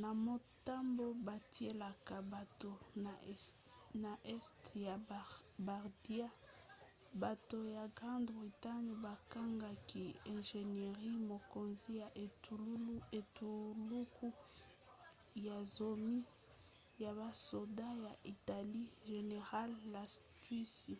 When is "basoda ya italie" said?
17.20-18.84